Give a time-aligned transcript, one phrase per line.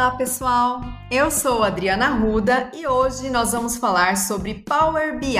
[0.00, 0.80] Olá, pessoal!
[1.10, 5.36] Eu sou Adriana Ruda e hoje nós vamos falar sobre Power BI.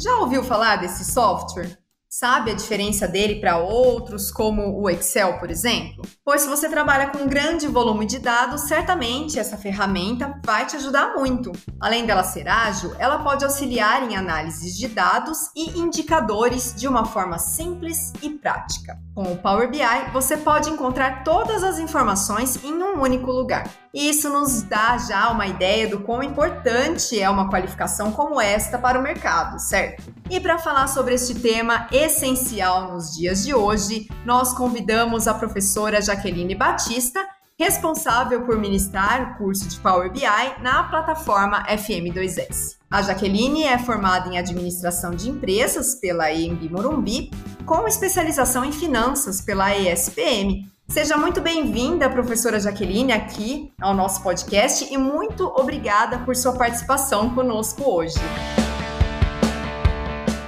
[0.00, 1.76] Já ouviu falar desse software?
[2.18, 6.02] Sabe a diferença dele para outros, como o Excel, por exemplo?
[6.24, 10.76] Pois se você trabalha com um grande volume de dados, certamente essa ferramenta vai te
[10.76, 11.52] ajudar muito.
[11.78, 17.04] Além dela ser ágil, ela pode auxiliar em análises de dados e indicadores de uma
[17.04, 18.98] forma simples e prática.
[19.14, 23.68] Com o Power BI, você pode encontrar todas as informações em um único lugar.
[23.92, 28.76] E isso nos dá já uma ideia do quão importante é uma qualificação como esta
[28.76, 30.12] para o mercado, certo?
[30.28, 36.00] E para falar sobre este tema essencial nos dias de hoje, nós convidamos a professora
[36.00, 37.24] Jaqueline Batista,
[37.58, 40.22] responsável por ministrar o curso de Power BI
[40.62, 42.76] na plataforma FM2S.
[42.90, 47.30] A Jaqueline é formada em Administração de Empresas pela EMB Morumbi,
[47.64, 54.86] com especialização em Finanças pela ESPM Seja muito bem-vinda, professora Jaqueline, aqui ao nosso podcast
[54.92, 58.18] e muito obrigada por sua participação conosco hoje.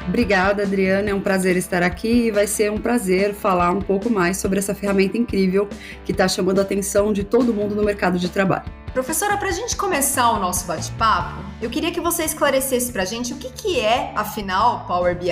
[0.09, 1.11] Obrigada, Adriana.
[1.11, 4.59] É um prazer estar aqui e vai ser um prazer falar um pouco mais sobre
[4.59, 5.69] essa ferramenta incrível
[6.03, 8.65] que está chamando a atenção de todo mundo no mercado de trabalho.
[8.95, 13.05] Professora, para a gente começar o nosso bate-papo, eu queria que você esclarecesse para a
[13.05, 15.31] gente o que, que é, afinal, Power BI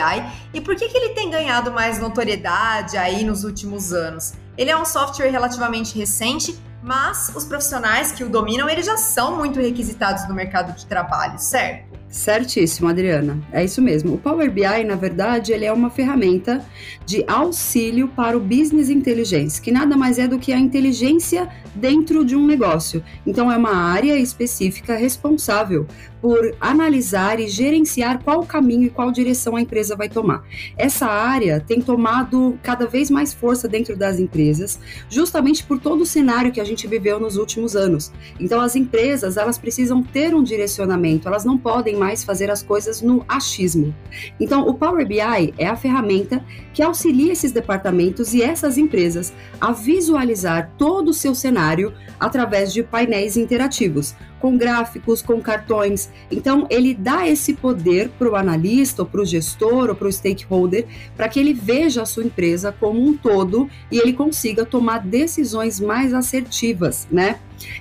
[0.52, 4.34] e por que, que ele tem ganhado mais notoriedade aí nos últimos anos.
[4.58, 9.36] Ele é um software relativamente recente, mas os profissionais que o dominam, eles já são
[9.36, 11.95] muito requisitados no mercado de trabalho, certo?
[12.08, 13.38] Certíssimo, Adriana.
[13.52, 14.14] É isso mesmo.
[14.14, 16.64] O Power BI, na verdade, ele é uma ferramenta
[17.04, 22.24] de auxílio para o business intelligence, que nada mais é do que a inteligência dentro
[22.24, 23.02] de um negócio.
[23.26, 25.86] Então, é uma área específica responsável
[26.26, 30.42] por analisar e gerenciar qual caminho e qual direção a empresa vai tomar.
[30.76, 36.06] Essa área tem tomado cada vez mais força dentro das empresas, justamente por todo o
[36.06, 38.12] cenário que a gente viveu nos últimos anos.
[38.40, 43.00] Então, as empresas, elas precisam ter um direcionamento, elas não podem mais fazer as coisas
[43.00, 43.94] no achismo.
[44.40, 46.44] Então, o Power BI é a ferramenta
[46.74, 52.82] que auxilia esses departamentos e essas empresas a visualizar todo o seu cenário através de
[52.82, 56.10] painéis interativos, com gráficos, com cartões.
[56.30, 60.12] Então, ele dá esse poder para o analista, ou para o gestor, ou para o
[60.12, 60.86] stakeholder,
[61.16, 65.80] para que ele veja a sua empresa como um todo e ele consiga tomar decisões
[65.80, 67.38] mais assertivas, né?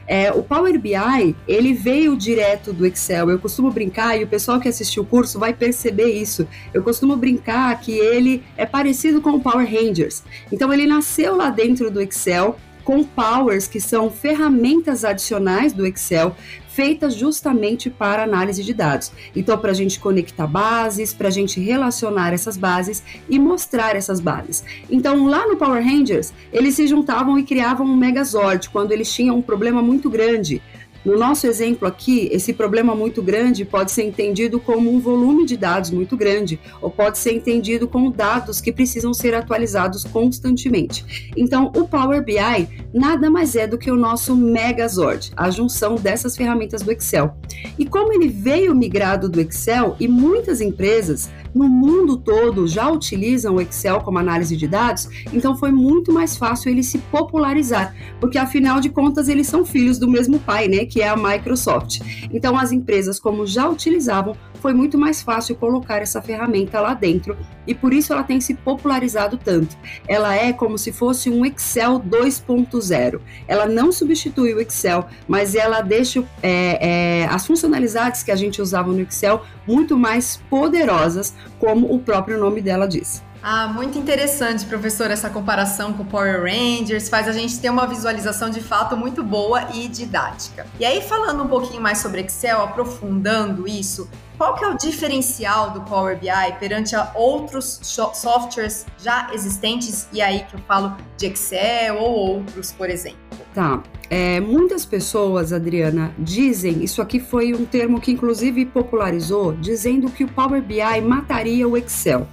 [0.08, 3.30] É, o Power BI, ele veio direto do Excel.
[3.30, 6.48] Eu costumo brincar, e o pessoal que assistiu o curso vai perceber isso.
[6.74, 10.24] Eu costumo brincar que ele é parecido com o Power Rangers.
[10.52, 16.36] Então, ele nasceu lá dentro do Excel com powers, que são ferramentas adicionais do Excel,
[16.68, 19.12] feitas justamente para análise de dados.
[19.36, 24.20] Então, para a gente conectar bases, para a gente relacionar essas bases e mostrar essas
[24.20, 24.64] bases.
[24.90, 29.38] Então, lá no Power Rangers, eles se juntavam e criavam um Megazord quando eles tinham
[29.38, 30.62] um problema muito grande.
[31.06, 35.56] No nosso exemplo aqui, esse problema muito grande pode ser entendido como um volume de
[35.56, 41.32] dados muito grande, ou pode ser entendido como dados que precisam ser atualizados constantemente.
[41.38, 46.36] Então, o Power BI nada mais é do que o nosso Megazord, a junção dessas
[46.36, 47.38] ferramentas do Excel.
[47.78, 53.56] E como ele veio migrado do Excel e muitas empresas no mundo todo já utilizam
[53.56, 58.38] o Excel como análise de dados, então foi muito mais fácil ele se popularizar, porque
[58.38, 62.02] afinal de contas eles são filhos do mesmo pai, né, que é a Microsoft.
[62.32, 64.36] Então as empresas como já utilizavam,
[64.66, 68.56] foi muito mais fácil colocar essa ferramenta lá dentro e por isso ela tem se
[68.56, 69.78] popularizado tanto.
[70.08, 73.22] Ela é como se fosse um Excel 2.0.
[73.48, 76.80] Ela não substitui o Excel, mas ela deixa é,
[77.22, 82.40] é, as funcionalidades que a gente usava no Excel muito mais poderosas, como o próprio
[82.40, 83.24] nome dela diz.
[83.48, 88.50] Ah, muito interessante, professor, essa comparação com Power Rangers, faz a gente ter uma visualização
[88.50, 90.66] de fato muito boa e didática.
[90.80, 95.70] E aí, falando um pouquinho mais sobre Excel, aprofundando isso, qual que é o diferencial
[95.70, 96.28] do Power BI
[96.60, 102.72] perante a outros softwares já existentes, e aí que eu falo de Excel ou outros,
[102.72, 103.35] por exemplo?
[103.56, 103.82] Tá.
[104.10, 110.26] É, muitas pessoas, Adriana, dizem, isso aqui foi um termo que inclusive popularizou, dizendo que
[110.26, 112.28] o Power BI mataria o Excel.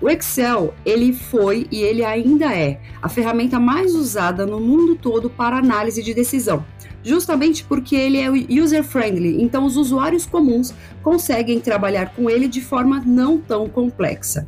[0.00, 5.30] O Excel, ele foi e ele ainda é a ferramenta mais usada no mundo todo
[5.30, 6.64] para análise de decisão
[7.06, 10.74] justamente porque ele é user-friendly, então os usuários comuns
[11.04, 14.44] conseguem trabalhar com ele de forma não tão complexa.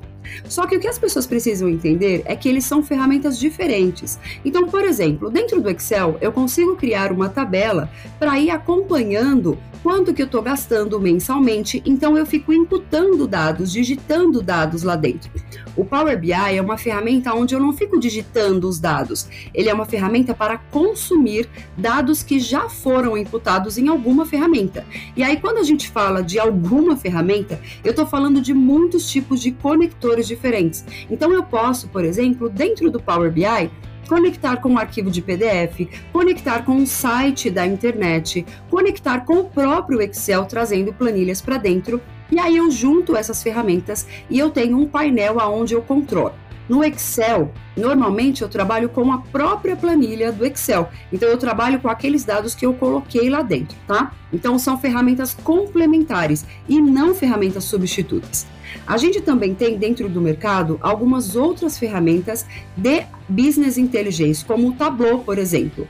[0.48, 4.18] Só que o que as pessoas precisam entender é que eles são ferramentas diferentes.
[4.44, 7.88] Então, por exemplo, dentro do Excel, eu consigo criar uma tabela
[8.18, 14.42] para ir acompanhando quanto que eu estou gastando mensalmente, então eu fico imputando dados, digitando
[14.42, 15.30] dados lá dentro.
[15.76, 19.74] O Power BI é uma ferramenta onde eu não fico digitando os dados, ele é
[19.74, 24.84] uma ferramenta para consumir dados que já foram imputados em alguma ferramenta.
[25.16, 29.40] E aí, quando a gente fala de alguma ferramenta, eu estou falando de muitos tipos
[29.40, 30.84] de conectores diferentes.
[31.10, 33.70] Então, eu posso, por exemplo, dentro do Power BI,
[34.08, 39.44] conectar com um arquivo de PDF, conectar com um site da internet, conectar com o
[39.44, 42.00] próprio Excel trazendo planilhas para dentro.
[42.30, 46.34] E aí eu junto essas ferramentas e eu tenho um painel aonde eu controlo.
[46.68, 50.90] No Excel, normalmente eu trabalho com a própria planilha do Excel.
[51.10, 54.12] Então eu trabalho com aqueles dados que eu coloquei lá dentro, tá?
[54.30, 58.46] Então são ferramentas complementares e não ferramentas substitutas.
[58.86, 64.72] A gente também tem dentro do mercado algumas outras ferramentas de business intelligence, como o
[64.72, 65.86] Tableau, por exemplo.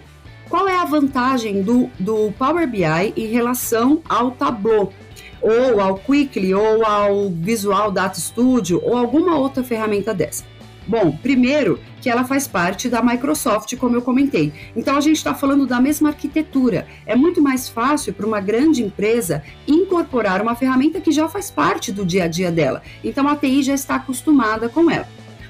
[0.48, 4.92] Qual é a vantagem do, do Power BI em relação ao Tableau?
[5.40, 10.44] Ou ao Quickly, ou ao Visual Data Studio, ou alguma outra ferramenta dessa?
[10.88, 14.50] Bom, primeiro que ela faz parte da Microsoft, como eu comentei.
[14.74, 16.86] Então a gente está falando da mesma arquitetura.
[17.04, 21.92] É muito mais fácil para uma grande empresa incorporar uma ferramenta que já faz parte
[21.92, 22.82] do dia a dia dela.
[23.04, 25.06] Então a TI já está acostumada com ela.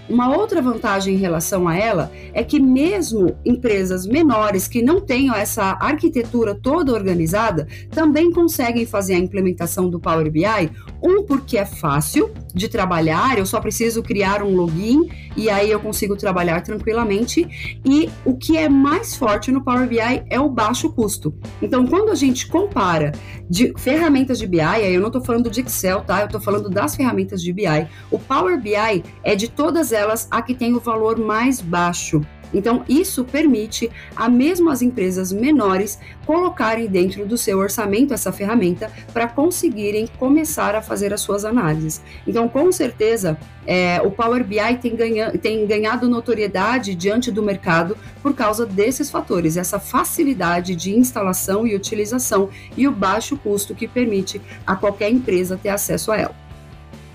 [0.08, 5.34] Uma outra vantagem em relação a ela é que mesmo empresas menores que não tenham
[5.34, 10.70] essa arquitetura toda organizada também conseguem fazer a implementação do Power BI,
[11.02, 15.81] um porque é fácil de trabalhar, eu só preciso criar um login e aí eu
[15.81, 17.78] consigo trabalhar tranquilamente.
[17.84, 21.32] E o que é mais forte no Power BI é o baixo custo.
[21.62, 23.12] Então, quando a gente compara
[23.49, 26.20] de ferramentas de BI, aí eu não estou falando de Excel, tá?
[26.20, 27.88] Eu estou falando das ferramentas de BI.
[28.10, 32.20] O Power BI é de todas elas a que tem o valor mais baixo.
[32.52, 38.90] Então, isso permite a mesmo as empresas menores colocarem dentro do seu orçamento essa ferramenta
[39.12, 42.00] para conseguirem começar a fazer as suas análises.
[42.26, 47.96] Então, com certeza, é, o Power BI tem, ganha, tem ganhado notoriedade diante do mercado
[48.22, 53.86] por causa desses fatores, essa facilidade de instalação e utilização e o baixo custo que
[53.86, 56.48] permite a qualquer empresa ter acesso a ela.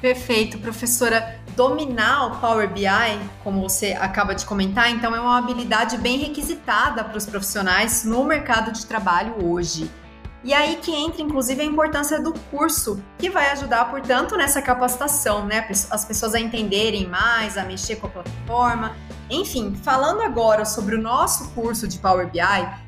[0.02, 1.43] Perfeito, professora.
[1.56, 2.88] Dominar o Power BI,
[3.44, 8.24] como você acaba de comentar, então é uma habilidade bem requisitada para os profissionais no
[8.24, 9.90] mercado de trabalho hoje.
[10.44, 15.46] E aí que entra, inclusive, a importância do curso, que vai ajudar, portanto, nessa capacitação,
[15.46, 15.66] né?
[15.90, 18.96] As pessoas a entenderem mais, a mexer com a plataforma.
[19.30, 22.42] Enfim, falando agora sobre o nosso curso de Power BI,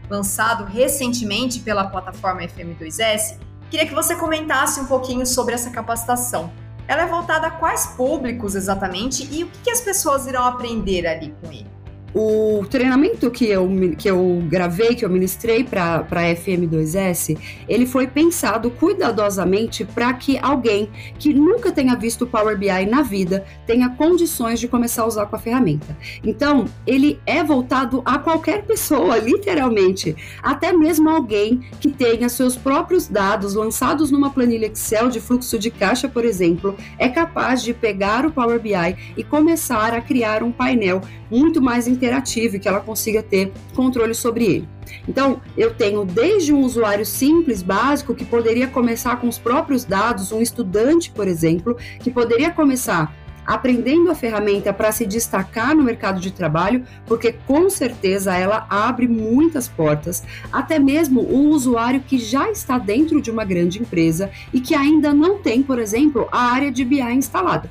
[0.10, 3.38] lançado recentemente pela plataforma FM2S,
[3.70, 6.52] queria que você comentasse um pouquinho sobre essa capacitação.
[6.88, 11.34] Ela é voltada a quais públicos exatamente e o que, as pessoas irão aprender ali
[11.42, 11.75] com ele?
[12.18, 18.08] O treinamento que eu, que eu gravei, que eu ministrei para a FM2S, ele foi
[18.08, 20.90] pensado cuidadosamente para que alguém
[21.20, 25.36] que nunca tenha visto Power BI na vida tenha condições de começar a usar com
[25.36, 25.98] a ferramenta.
[26.24, 30.16] Então, ele é voltado a qualquer pessoa, literalmente.
[30.42, 35.70] Até mesmo alguém que tenha seus próprios dados lançados numa planilha Excel de fluxo de
[35.70, 40.52] caixa, por exemplo, é capaz de pegar o Power BI e começar a criar um
[40.54, 44.69] painel muito mais interativo e que ela consiga ter controle sobre ele.
[45.07, 50.31] Então, eu tenho desde um usuário simples, básico, que poderia começar com os próprios dados,
[50.31, 53.13] um estudante, por exemplo, que poderia começar
[53.46, 59.07] aprendendo a ferramenta para se destacar no mercado de trabalho, porque com certeza ela abre
[59.07, 64.59] muitas portas, até mesmo um usuário que já está dentro de uma grande empresa e
[64.59, 67.69] que ainda não tem, por exemplo, a área de BI instalada.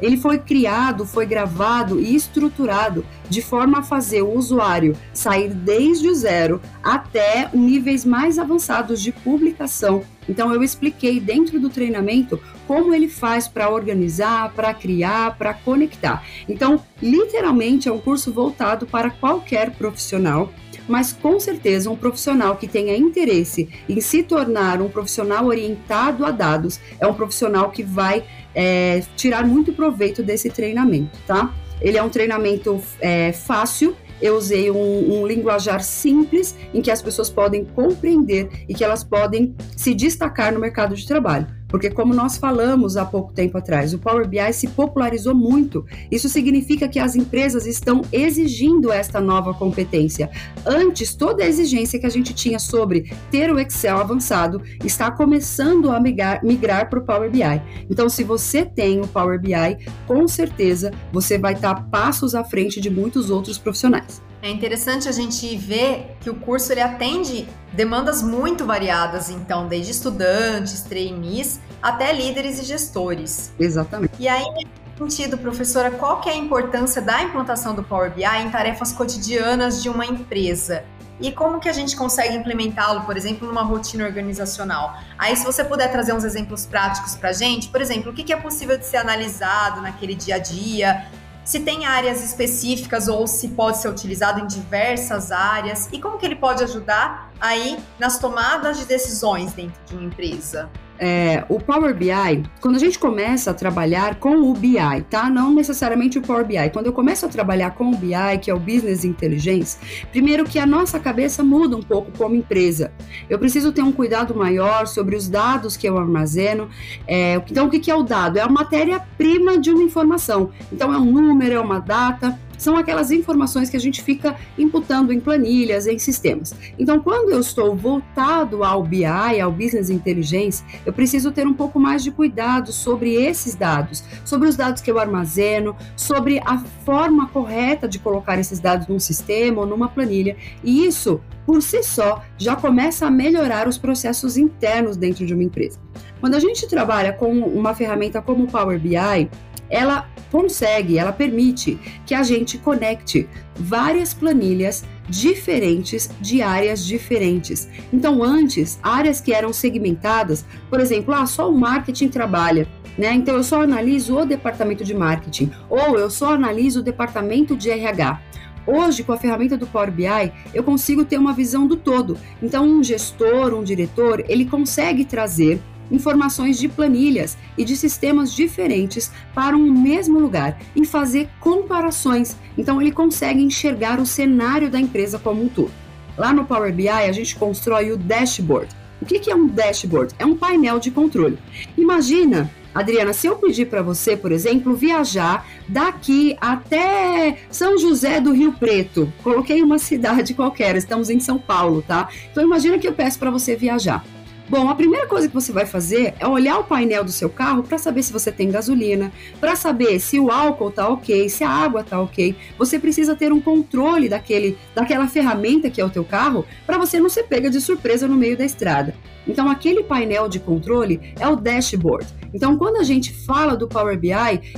[0.00, 6.08] Ele foi criado, foi gravado e estruturado de forma a fazer o usuário sair desde
[6.08, 10.02] o zero até níveis mais avançados de publicação.
[10.28, 16.24] Então eu expliquei dentro do treinamento como ele faz para organizar, para criar, para conectar.
[16.48, 20.52] Então, literalmente é um curso voltado para qualquer profissional
[20.88, 26.30] mas com certeza um profissional que tenha interesse em se tornar um profissional orientado a
[26.30, 28.24] dados é um profissional que vai
[28.56, 31.54] é, tirar muito proveito desse treinamento, tá?
[31.80, 37.02] Ele é um treinamento é, fácil, eu usei um, um, linguajar simples em que as
[37.02, 41.46] pessoas podem compreender e que elas podem se destacar no mercado de trabalho.
[41.68, 45.84] Porque, como nós falamos há pouco tempo atrás, o Power BI se popularizou muito.
[46.10, 50.30] Isso significa que as empresas estão exigindo esta nova competência.
[50.64, 55.90] Antes, toda a exigência que a gente tinha sobre ter o Excel avançado está começando
[55.90, 57.42] a migrar, migrar para o Power BI.
[57.90, 62.80] Então, se você tem o Power BI, com certeza você vai estar passos à frente
[62.80, 64.22] de muitos outros profissionais.
[64.42, 69.92] É interessante a gente ver que o curso ele atende demandas muito variadas, então, desde
[69.92, 73.52] estudantes, trainees, até líderes e gestores.
[73.58, 74.12] Exatamente.
[74.18, 78.24] E aí, nesse sentido, professora, qual que é a importância da implantação do Power BI
[78.24, 80.84] em tarefas cotidianas de uma empresa?
[81.18, 84.98] E como que a gente consegue implementá-lo, por exemplo, numa rotina organizacional?
[85.16, 88.32] Aí, se você puder trazer uns exemplos práticos para a gente, por exemplo, o que
[88.32, 91.06] é possível de ser analisado naquele dia a dia?
[91.46, 96.26] Se tem áreas específicas ou se pode ser utilizado em diversas áreas e como que
[96.26, 101.94] ele pode ajudar aí nas tomadas de decisões dentro de uma empresa é, o Power
[101.94, 104.76] BI, quando a gente começa a trabalhar com o BI,
[105.10, 105.28] tá?
[105.28, 106.70] Não necessariamente o Power BI.
[106.72, 109.78] Quando eu começo a trabalhar com o BI, que é o Business Intelligence,
[110.10, 112.92] primeiro que a nossa cabeça muda um pouco como empresa.
[113.28, 116.68] Eu preciso ter um cuidado maior sobre os dados que eu armazeno.
[117.06, 118.38] É, então, o que é o dado?
[118.38, 120.50] É a matéria-prima de uma informação.
[120.72, 125.12] Então, é um número, é uma data são aquelas informações que a gente fica imputando
[125.12, 126.54] em planilhas, em sistemas.
[126.78, 131.78] Então, quando eu estou voltado ao BI, ao Business Intelligence, eu preciso ter um pouco
[131.78, 137.28] mais de cuidado sobre esses dados, sobre os dados que eu armazeno, sobre a forma
[137.28, 140.36] correta de colocar esses dados num sistema ou numa planilha.
[140.62, 145.44] E isso, por si só, já começa a melhorar os processos internos dentro de uma
[145.44, 145.78] empresa.
[146.20, 149.28] Quando a gente trabalha com uma ferramenta como o Power BI,
[149.68, 157.68] ela consegue, ela permite que a gente conecte várias planilhas diferentes de áreas diferentes.
[157.92, 162.66] Então, antes, áreas que eram segmentadas, por exemplo, ah, só o marketing trabalha.
[162.98, 163.12] Né?
[163.12, 167.70] Então, eu só analiso o departamento de marketing ou eu só analiso o departamento de
[167.70, 168.20] RH.
[168.66, 172.18] Hoje, com a ferramenta do Power BI, eu consigo ter uma visão do todo.
[172.42, 179.10] Então, um gestor, um diretor, ele consegue trazer informações de planilhas e de sistemas diferentes
[179.34, 182.36] para um mesmo lugar e fazer comparações.
[182.56, 185.72] Então ele consegue enxergar o cenário da empresa como um todo.
[186.16, 188.68] Lá no Power BI a gente constrói o dashboard.
[189.00, 190.14] O que é um dashboard?
[190.18, 191.38] É um painel de controle.
[191.76, 198.32] Imagina Adriana, se eu pedir para você, por exemplo, viajar daqui até São José do
[198.32, 202.10] Rio Preto, coloquei uma cidade qualquer, estamos em São Paulo, tá?
[202.30, 204.04] Então imagina que eu peço para você viajar.
[204.48, 207.64] Bom, a primeira coisa que você vai fazer é olhar o painel do seu carro
[207.64, 209.10] para saber se você tem gasolina,
[209.40, 212.36] para saber se o álcool tá ok, se a água tá ok.
[212.56, 217.00] Você precisa ter um controle daquele, daquela ferramenta que é o teu carro para você
[217.00, 218.94] não ser pega de surpresa no meio da estrada.
[219.26, 222.06] Então, aquele painel de controle é o dashboard.
[222.32, 224.10] Então, quando a gente fala do Power BI,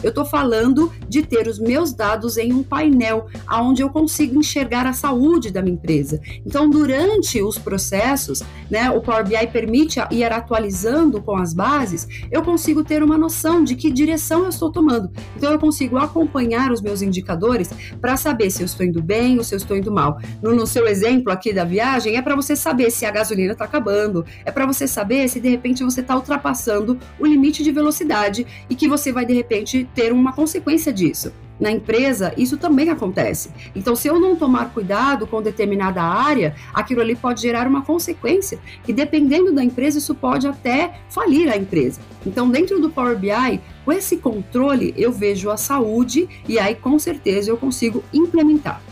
[0.02, 4.86] eu estou falando de ter os meus dados em um painel, onde eu consigo enxergar
[4.86, 6.20] a saúde da minha empresa.
[6.44, 12.42] Então, durante os processos, né, o Power BI permite ir atualizando com as bases, eu
[12.42, 15.10] consigo ter uma noção de que direção eu estou tomando.
[15.36, 17.70] Então, eu consigo acompanhar os meus indicadores
[18.00, 20.18] para saber se eu estou indo bem ou se eu estou indo mal.
[20.42, 23.64] No, no seu exemplo aqui da viagem, é para você saber se a gasolina está
[23.64, 28.44] acabando, é para você saber se de repente você está ultrapassando o limite de velocidade
[28.68, 31.32] e que você vai de repente ter uma consequência disso.
[31.60, 33.50] Na empresa, isso também acontece.
[33.72, 38.58] Então, se eu não tomar cuidado com determinada área, aquilo ali pode gerar uma consequência,
[38.82, 42.00] que dependendo da empresa, isso pode até falir a empresa.
[42.26, 46.98] Então, dentro do Power BI, com esse controle, eu vejo a saúde e aí, com
[46.98, 48.82] certeza, eu consigo implementar.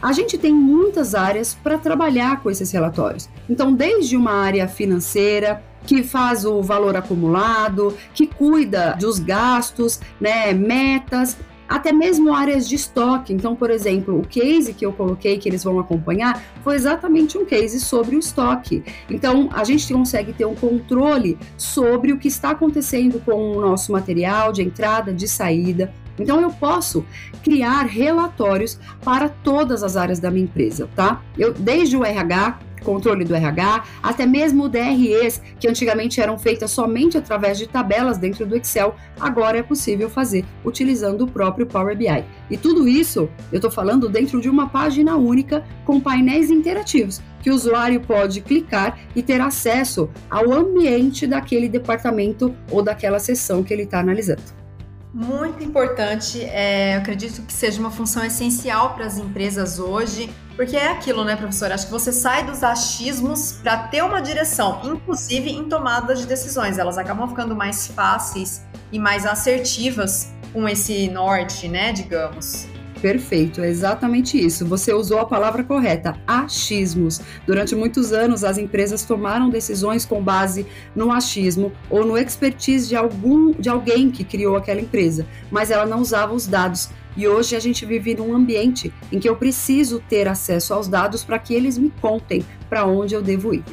[0.00, 3.28] A gente tem muitas áreas para trabalhar com esses relatórios.
[3.48, 10.52] Então, desde uma área financeira, que faz o valor acumulado, que cuida dos gastos, né,
[10.52, 11.36] metas,
[11.68, 13.32] até mesmo áreas de estoque.
[13.32, 17.44] Então, por exemplo, o case que eu coloquei que eles vão acompanhar foi exatamente um
[17.44, 18.84] case sobre o estoque.
[19.10, 23.92] Então, a gente consegue ter um controle sobre o que está acontecendo com o nosso
[23.92, 27.04] material de entrada, de saída, então eu posso
[27.42, 31.22] criar relatórios para todas as áreas da minha empresa, tá?
[31.36, 37.18] Eu desde o RH controle do RH, até mesmo DREs, que antigamente eram feitas somente
[37.18, 42.24] através de tabelas dentro do Excel, agora é possível fazer utilizando o próprio Power BI.
[42.48, 47.50] E tudo isso eu estou falando dentro de uma página única com painéis interativos, que
[47.50, 53.74] o usuário pode clicar e ter acesso ao ambiente daquele departamento ou daquela seção que
[53.74, 54.65] ele está analisando.
[55.16, 60.76] Muito importante, é, eu acredito que seja uma função essencial para as empresas hoje, porque
[60.76, 61.72] é aquilo, né, professor?
[61.72, 66.76] Acho que você sai dos achismos para ter uma direção, inclusive em tomadas de decisões.
[66.76, 72.68] Elas acabam ficando mais fáceis e mais assertivas com esse norte, né, digamos.
[73.00, 74.66] Perfeito, é exatamente isso.
[74.66, 77.20] Você usou a palavra correta, achismos.
[77.46, 82.96] Durante muitos anos, as empresas tomaram decisões com base no achismo ou no expertise de
[82.96, 87.56] algum de alguém que criou aquela empresa, mas ela não usava os dados E hoje
[87.56, 91.54] a gente vive num ambiente em que eu preciso ter acesso aos dados para que
[91.54, 93.64] eles me contem para onde eu devo ir.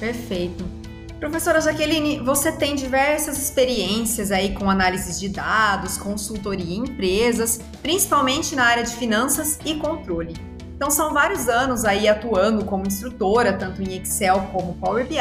[0.00, 0.77] Perfeito.
[1.18, 8.54] Professora Jaqueline, você tem diversas experiências aí com análises de dados, consultoria em empresas, principalmente
[8.54, 10.36] na área de finanças e controle.
[10.76, 15.18] Então são vários anos aí atuando como instrutora, tanto em Excel como Power BI.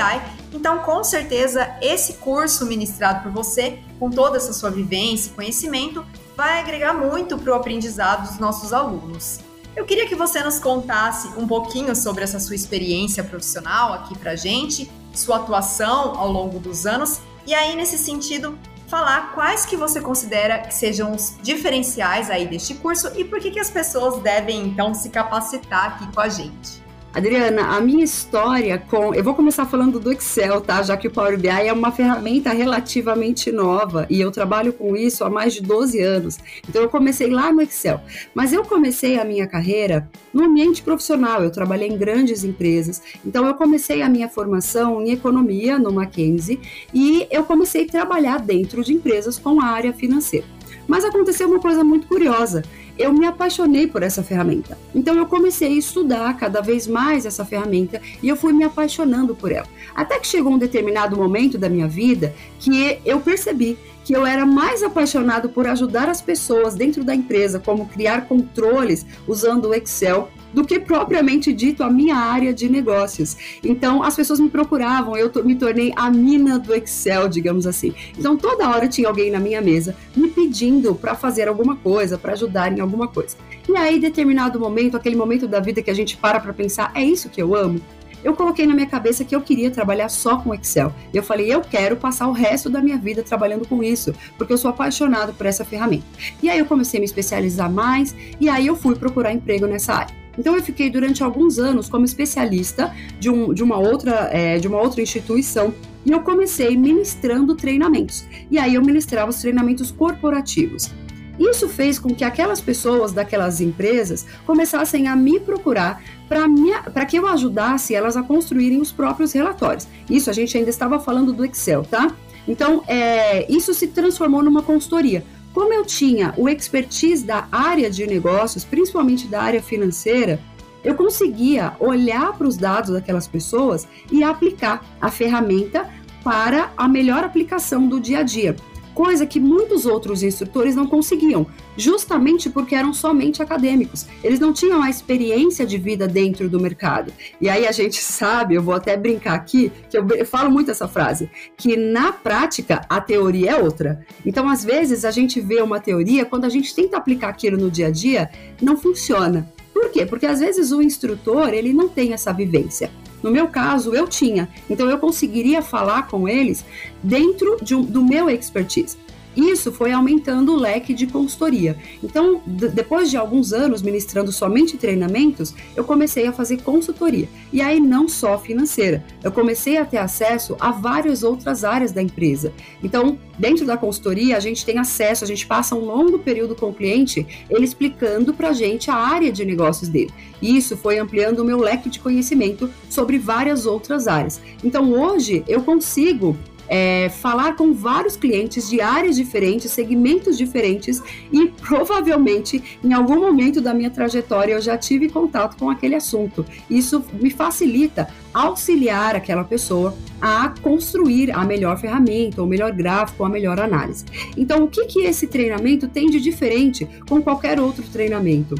[0.53, 6.05] Então, com certeza, esse curso ministrado por você, com toda essa sua vivência e conhecimento,
[6.35, 9.39] vai agregar muito para o aprendizado dos nossos alunos.
[9.75, 14.35] Eu queria que você nos contasse um pouquinho sobre essa sua experiência profissional aqui para
[14.35, 18.57] gente, sua atuação ao longo dos anos, e aí, nesse sentido,
[18.87, 23.51] falar quais que você considera que sejam os diferenciais aí deste curso e por que,
[23.51, 26.86] que as pessoas devem então se capacitar aqui com a gente.
[27.13, 29.13] Adriana, a minha história com.
[29.13, 30.83] Eu vou começar falando do Excel, tá?
[30.83, 35.23] Já que o Power BI é uma ferramenta relativamente nova e eu trabalho com isso
[35.23, 36.37] há mais de 12 anos.
[36.67, 38.01] Então eu comecei lá no Excel.
[38.35, 41.43] Mas eu comecei a minha carreira no ambiente profissional.
[41.43, 43.01] Eu trabalhei em grandes empresas.
[43.25, 46.59] Então eu comecei a minha formação em economia no Mackenzie
[46.93, 50.45] e eu comecei a trabalhar dentro de empresas com a área financeira.
[50.87, 52.63] Mas aconteceu uma coisa muito curiosa
[52.97, 54.77] eu me apaixonei por essa ferramenta.
[54.93, 59.35] Então eu comecei a estudar cada vez mais essa ferramenta e eu fui me apaixonando
[59.35, 59.67] por ela.
[59.95, 63.77] Até que chegou um determinado momento da minha vida que eu percebi
[64.07, 69.05] que eu era mais apaixonado por ajudar as pessoas dentro da empresa, como criar controles
[69.27, 73.37] usando o Excel, do que propriamente dito a minha área de negócios.
[73.63, 77.93] Então as pessoas me procuravam, eu me tornei a mina do Excel, digamos assim.
[78.17, 82.33] Então toda hora tinha alguém na minha mesa me pedindo para fazer alguma coisa, para
[82.33, 83.35] ajudar em alguma coisa.
[83.67, 87.03] E aí, determinado momento, aquele momento da vida que a gente para para pensar, é
[87.03, 87.81] isso que eu amo?
[88.23, 90.93] eu coloquei na minha cabeça que eu queria trabalhar só com Excel.
[91.13, 94.57] Eu falei, eu quero passar o resto da minha vida trabalhando com isso, porque eu
[94.57, 96.05] sou apaixonado por essa ferramenta.
[96.41, 99.93] E aí eu comecei a me especializar mais e aí eu fui procurar emprego nessa
[99.93, 100.26] área.
[100.37, 104.67] Então eu fiquei durante alguns anos como especialista de, um, de, uma, outra, é, de
[104.67, 105.73] uma outra instituição
[106.05, 108.25] e eu comecei ministrando treinamentos.
[108.49, 110.91] E aí eu ministrava os treinamentos corporativos.
[111.39, 117.27] Isso fez com que aquelas pessoas daquelas empresas começassem a me procurar para que eu
[117.27, 119.87] ajudasse elas a construírem os próprios relatórios.
[120.09, 122.11] Isso a gente ainda estava falando do Excel, tá?
[122.47, 125.23] Então, é, isso se transformou numa consultoria.
[125.57, 130.39] Como eu tinha o expertise da área de negócios, principalmente da área financeira,
[130.83, 135.89] eu conseguia olhar para os dados daquelas pessoas e aplicar a ferramenta
[136.23, 138.55] para a melhor aplicação do dia a dia
[138.97, 141.45] coisa que muitos outros instrutores não conseguiam,
[141.77, 144.07] justamente porque eram somente acadêmicos.
[144.23, 147.13] Eles não tinham a experiência de vida dentro do mercado.
[147.39, 150.87] E aí a gente sabe, eu vou até brincar aqui, que eu falo muito essa
[150.87, 154.03] frase, que na prática a teoria é outra.
[154.25, 157.69] Então, às vezes, a gente vê uma teoria, quando a gente tenta aplicar aquilo no
[157.69, 159.47] dia a dia, não funciona.
[159.71, 160.07] Por quê?
[160.07, 162.89] Porque às vezes o instrutor ele não tem essa vivência.
[163.21, 164.47] No meu caso, eu tinha.
[164.69, 166.63] Então, eu conseguiria falar com eles
[167.03, 168.97] dentro de um, do meu expertise.
[169.37, 171.77] Isso foi aumentando o leque de consultoria.
[172.03, 177.29] Então, depois de alguns anos ministrando somente treinamentos, eu comecei a fazer consultoria.
[177.53, 182.01] E aí, não só financeira, eu comecei a ter acesso a várias outras áreas da
[182.01, 182.51] empresa.
[182.83, 186.69] Então, dentro da consultoria, a gente tem acesso, a gente passa um longo período com
[186.69, 190.11] o cliente, ele explicando para a gente a área de negócios dele.
[190.41, 194.41] E isso foi ampliando o meu leque de conhecimento sobre várias outras áreas.
[194.63, 196.35] Então, hoje, eu consigo
[196.67, 201.01] é, falar com vários clientes de áreas diferentes, segmentos diferentes
[201.31, 206.45] e provavelmente em algum momento da minha trajetória eu já tive contato com aquele assunto.
[206.69, 213.29] Isso me facilita auxiliar aquela pessoa a construir a melhor ferramenta, o melhor gráfico, a
[213.29, 214.05] melhor análise.
[214.35, 218.55] Então, o que, que esse treinamento tem de diferente com qualquer outro treinamento?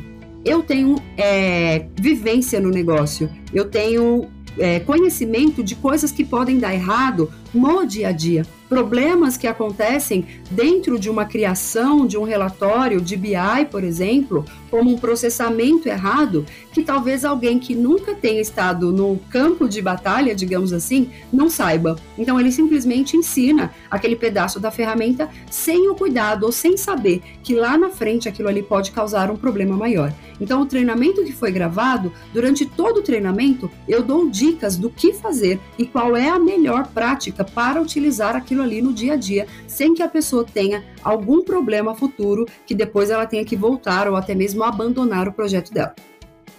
[0.45, 6.73] Eu tenho é, vivência no negócio, eu tenho é, conhecimento de coisas que podem dar
[6.73, 13.01] errado no dia a dia problemas que acontecem dentro de uma criação de um relatório
[13.01, 18.91] de BI, por exemplo, como um processamento errado, que talvez alguém que nunca tenha estado
[18.91, 21.95] no campo de batalha, digamos assim, não saiba.
[22.17, 27.55] Então ele simplesmente ensina aquele pedaço da ferramenta sem o cuidado ou sem saber que
[27.55, 30.13] lá na frente aquilo ali pode causar um problema maior.
[30.39, 35.13] Então o treinamento que foi gravado, durante todo o treinamento, eu dou dicas do que
[35.13, 39.47] fazer e qual é a melhor prática para utilizar aquilo ali no dia a dia,
[39.67, 44.15] sem que a pessoa tenha algum problema futuro que depois ela tenha que voltar ou
[44.15, 45.95] até mesmo abandonar o projeto dela.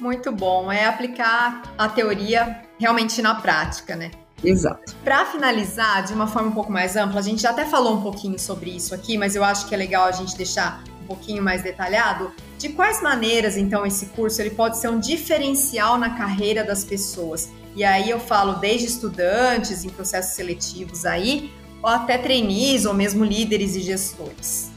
[0.01, 4.11] Muito bom, é aplicar a teoria realmente na prática, né?
[4.43, 4.95] Exato.
[5.03, 8.03] Para finalizar, de uma forma um pouco mais ampla, a gente já até falou um
[8.03, 11.43] pouquinho sobre isso aqui, mas eu acho que é legal a gente deixar um pouquinho
[11.43, 12.31] mais detalhado.
[12.57, 17.51] De quais maneiras, então, esse curso ele pode ser um diferencial na carreira das pessoas?
[17.79, 23.25] E aí eu falo desde estudantes em processos seletivos aí, ou até trainees, ou mesmo
[23.25, 24.73] líderes e gestores.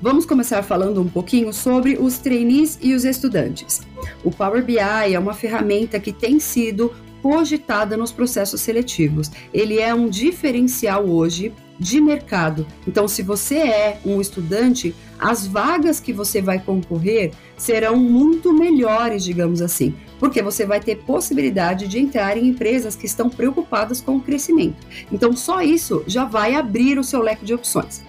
[0.00, 3.80] Vamos começar falando um pouquinho sobre os trainees e os estudantes.
[4.22, 9.28] O Power BI é uma ferramenta que tem sido cogitada nos processos seletivos.
[9.52, 12.64] Ele é um diferencial hoje de mercado.
[12.86, 19.24] Então, se você é um estudante, as vagas que você vai concorrer serão muito melhores,
[19.24, 24.18] digamos assim, porque você vai ter possibilidade de entrar em empresas que estão preocupadas com
[24.18, 24.76] o crescimento.
[25.10, 28.00] Então, só isso já vai abrir o seu leque de opções.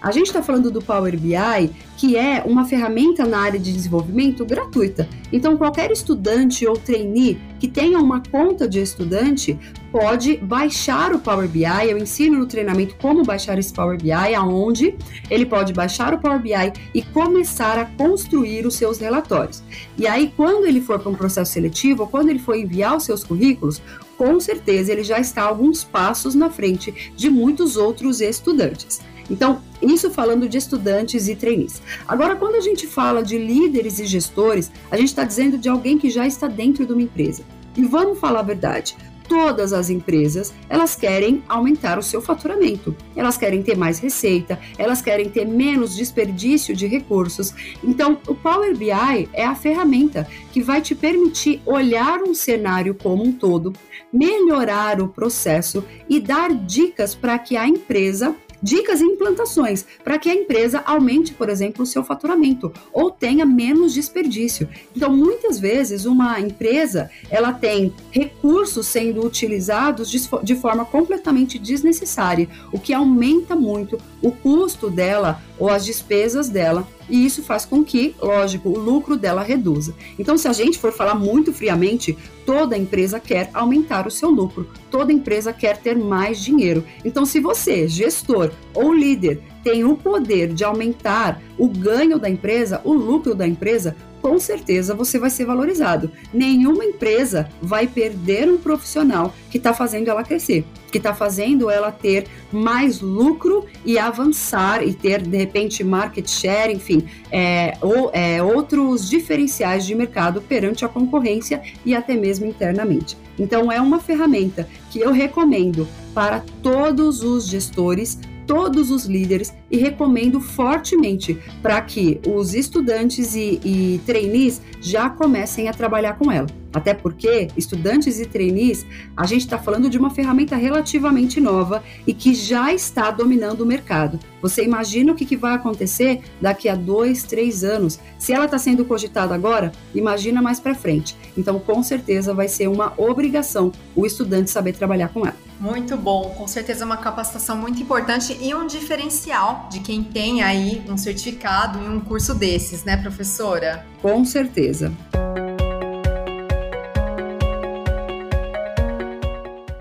[0.00, 4.44] A gente está falando do Power BI, que é uma ferramenta na área de desenvolvimento
[4.44, 5.08] gratuita.
[5.32, 9.58] Então, qualquer estudante ou trainee que tenha uma conta de estudante
[9.92, 11.64] pode baixar o Power BI.
[11.64, 14.94] Eu ensino no treinamento como baixar esse Power BI, aonde
[15.28, 19.62] ele pode baixar o Power BI e começar a construir os seus relatórios.
[19.98, 23.04] E aí, quando ele for para um processo seletivo, ou quando ele for enviar os
[23.04, 23.82] seus currículos,
[24.16, 29.00] com certeza ele já está alguns passos na frente de muitos outros estudantes.
[29.30, 31.80] Então, isso falando de estudantes e trainees.
[32.06, 35.96] Agora, quando a gente fala de líderes e gestores, a gente está dizendo de alguém
[35.96, 37.44] que já está dentro de uma empresa.
[37.76, 38.96] E vamos falar a verdade.
[39.28, 42.96] Todas as empresas, elas querem aumentar o seu faturamento.
[43.14, 47.54] Elas querem ter mais receita, elas querem ter menos desperdício de recursos.
[47.82, 53.22] Então, o Power BI é a ferramenta que vai te permitir olhar um cenário como
[53.22, 53.72] um todo,
[54.12, 60.28] melhorar o processo e dar dicas para que a empresa dicas e implantações para que
[60.28, 64.68] a empresa aumente, por exemplo, o seu faturamento ou tenha menos desperdício.
[64.94, 72.48] Então, muitas vezes uma empresa ela tem recursos sendo utilizados de, de forma completamente desnecessária,
[72.72, 77.84] o que aumenta muito o custo dela ou as despesas dela e isso faz com
[77.84, 79.94] que, lógico, o lucro dela reduza.
[80.18, 84.68] Então, se a gente for falar muito friamente, toda empresa quer aumentar o seu lucro,
[84.90, 86.84] toda empresa quer ter mais dinheiro.
[87.04, 92.80] Então, se você, gestor ou líder, tem o poder de aumentar o ganho da empresa,
[92.84, 96.10] o lucro da empresa, com certeza você vai ser valorizado.
[96.32, 101.90] Nenhuma empresa vai perder um profissional que está fazendo ela crescer, que está fazendo ela
[101.90, 108.42] ter mais lucro e avançar e ter, de repente, market share, enfim, é, ou, é,
[108.42, 113.16] outros diferenciais de mercado perante a concorrência e até mesmo internamente.
[113.38, 118.18] Então, é uma ferramenta que eu recomendo para todos os gestores
[118.50, 125.68] todos os líderes e recomendo fortemente para que os estudantes e, e trainees já comecem
[125.68, 126.48] a trabalhar com ela.
[126.72, 132.14] Até porque estudantes e trainees, a gente está falando de uma ferramenta relativamente nova e
[132.14, 134.18] que já está dominando o mercado.
[134.40, 137.98] Você imagina o que, que vai acontecer daqui a dois, três anos?
[138.18, 141.16] Se ela está sendo cogitada agora, imagina mais para frente.
[141.36, 145.36] Então, com certeza, vai ser uma obrigação o estudante saber trabalhar com ela.
[145.60, 150.82] Muito bom, com certeza uma capacitação muito importante e um diferencial de quem tem aí
[150.88, 153.84] um certificado em um curso desses, né, professora?
[154.00, 154.90] Com certeza.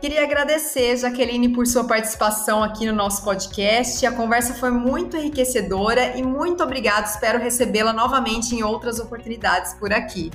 [0.10, 4.04] Queria agradecer, Jaqueline, por sua participação aqui no nosso podcast.
[4.08, 7.06] A conversa foi muito enriquecedora e muito obrigada.
[7.06, 10.32] Espero recebê-la novamente em outras oportunidades por aqui.